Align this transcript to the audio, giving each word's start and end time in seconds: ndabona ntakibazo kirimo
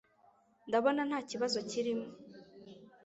ndabona 0.67 1.01
ntakibazo 1.09 1.57
kirimo 1.69 2.05